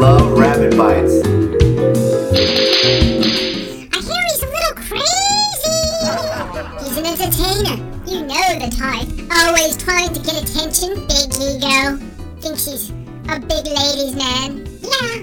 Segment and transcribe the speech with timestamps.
[0.00, 1.12] love rabbit bites.
[1.12, 1.26] I
[4.00, 5.80] hear he's a little crazy.
[6.80, 7.76] He's an entertainer.
[8.06, 9.08] You know the type.
[9.44, 11.06] Always trying to get attention.
[11.06, 11.98] Big ego.
[12.40, 12.90] Thinks he's
[13.28, 14.66] a big ladies' man.
[14.80, 15.20] Yeah,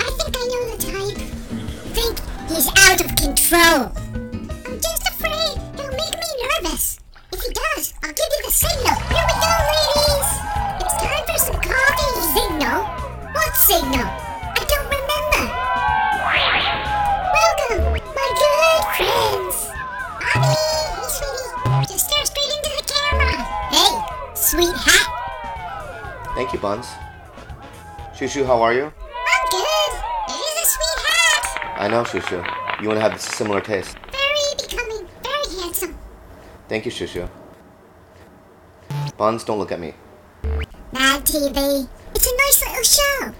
[0.00, 1.16] I think I know the type.
[1.96, 3.88] Think he's out of control.
[4.66, 6.30] I'm just afraid he'll make me
[6.60, 7.00] nervous.
[7.32, 8.96] If he does, I'll give you the signal.
[9.08, 10.28] Here we go, ladies.
[10.84, 12.20] It's time for some coffee.
[12.36, 12.84] Signal?
[13.32, 14.09] What signal?
[26.34, 26.86] Thank you, Buns.
[28.14, 28.84] Shushu, how are you?
[28.84, 29.92] I'm good.
[30.28, 31.74] It is a sweet hat.
[31.76, 32.82] I know, Shushu.
[32.82, 33.96] You want to have a similar taste.
[34.10, 35.98] Very becoming, very handsome.
[36.68, 37.28] Thank you, Shushu.
[39.16, 39.94] Buns, don't look at me.
[40.92, 41.88] Mad TV.
[42.14, 43.34] It's a nice little show.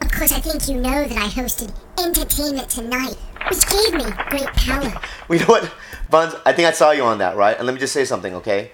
[0.00, 3.16] Of course, I think you know that I hosted Entertainment Tonight,
[3.50, 5.00] which gave me great power.
[5.30, 5.70] You know what,
[6.08, 6.34] Buns?
[6.46, 7.54] I think I saw you on that, right?
[7.58, 8.70] And let me just say something, okay?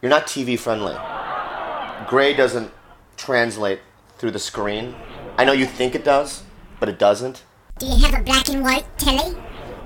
[0.00, 0.94] You're not TV friendly.
[2.14, 2.70] Gray doesn't
[3.16, 3.80] translate
[4.18, 4.94] through the screen.
[5.36, 6.44] I know you think it does,
[6.78, 7.42] but it doesn't.
[7.80, 9.36] Do you have a black and white telly?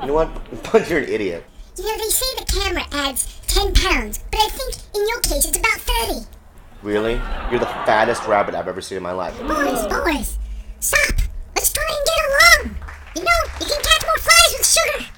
[0.02, 0.62] You know what?
[0.70, 1.46] Buns, you're an idiot.
[1.78, 5.46] You know, they say the camera adds 10 pounds, but I think in your case
[5.46, 6.26] it's about 30.
[6.82, 7.14] Really?
[7.50, 9.32] You're the fattest rabbit I've ever seen in my life.
[9.38, 10.38] Boys, boys,
[10.80, 11.16] stop.
[11.56, 12.76] Let's try and get along.
[13.16, 15.10] You know, you can catch more flies with sugar.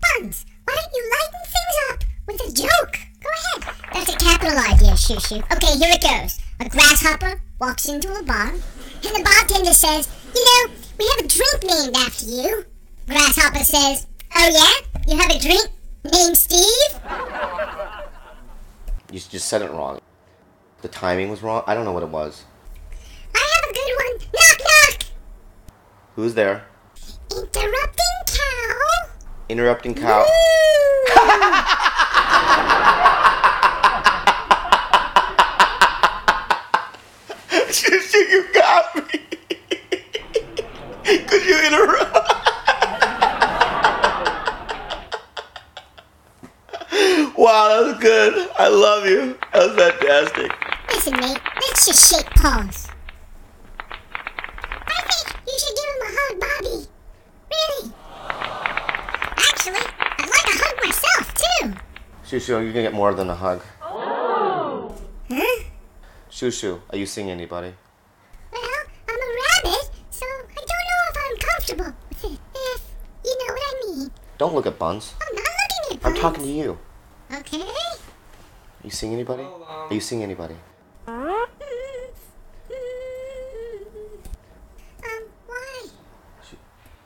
[0.00, 3.00] Buns, why don't you lighten things up with a joke?
[3.20, 3.74] Go ahead.
[3.92, 5.42] That's a capital idea, Shoo Shoo.
[5.50, 6.38] Okay, here it goes.
[6.64, 8.60] A grasshopper walks into a bar, and
[9.02, 12.64] the bartender says, You know, we have a drink named after you.
[13.08, 15.02] Grasshopper says, Oh yeah?
[15.08, 15.66] You have a drink
[16.04, 17.00] named Steve?
[19.10, 19.98] You just said it wrong.
[20.82, 21.64] The timing was wrong.
[21.66, 22.44] I don't know what it was.
[23.34, 24.28] I have a good one.
[24.32, 25.06] Knock knock.
[26.14, 26.64] Who's there?
[27.32, 29.08] Interrupting cow.
[29.48, 30.24] Interrupting cow.
[37.72, 39.02] you got me.
[41.04, 42.12] Could you interrupt?
[47.38, 48.48] wow, that was good.
[48.58, 49.38] I love you.
[49.52, 50.52] That was fantastic.
[50.88, 52.88] Listen, mate, let's just shake paws.
[54.86, 56.76] I think you should give him a hug, Bobby.
[57.50, 57.92] Really.
[59.38, 59.86] Actually,
[60.18, 61.72] I'd like a hug myself, too.
[62.26, 63.62] Shushu, you're gonna get more than a hug.
[66.32, 66.46] Huh?
[66.46, 67.74] Shushu, are you seeing anybody?
[68.52, 68.62] Well,
[69.08, 72.38] I'm a rabbit, so I don't know if I'm comfortable with it.
[72.54, 72.82] If
[73.24, 74.10] you know what I mean.
[74.38, 75.14] Don't look at Buns.
[75.20, 76.16] I'm not looking at Buns.
[76.16, 76.78] I'm talking to you.
[77.34, 77.60] Okay.
[77.60, 79.42] Are you seeing anybody?
[79.42, 80.56] Are you seeing anybody?
[81.06, 81.46] Um,
[85.46, 85.86] why?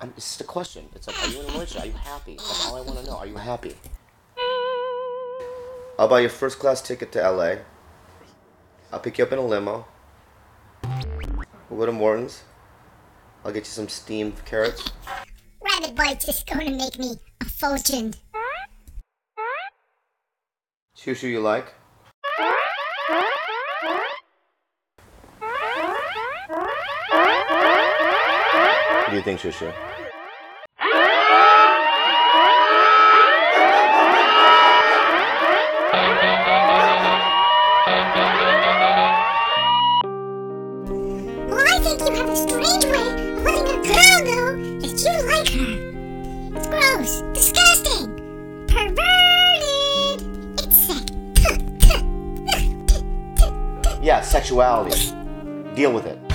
[0.00, 0.88] I'm, it's just a question.
[0.94, 1.82] It's like, are you in a relationship?
[1.82, 2.36] Are you happy?
[2.36, 3.16] That's all I want to know.
[3.16, 3.74] Are you happy?
[5.98, 7.56] I'll buy you a first class ticket to LA.
[8.92, 9.86] I'll pick you up in a limo.
[11.68, 12.44] We'll go to Morton's.
[13.44, 14.90] I'll get you some steamed carrots.
[15.62, 18.14] Rabbit bites is going to make me a fortune.
[20.96, 21.74] Shushu, you like?
[28.98, 29.85] What do you think, Shushu?
[42.36, 44.48] Strange way of letting a girl know
[44.80, 45.74] that you like her.
[46.56, 48.08] It's gross, disgusting,
[48.68, 50.18] perverted.
[50.60, 50.86] It's.
[54.02, 55.10] Yeah, sexuality.
[55.74, 56.25] Deal with it.